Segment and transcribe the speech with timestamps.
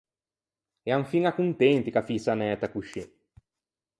[0.89, 3.03] Ean fiña contenti ch’a fïse anæta coscì.